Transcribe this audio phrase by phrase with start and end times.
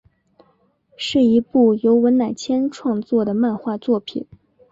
[0.97, 4.25] 是一部由文乃千创作的漫画作品。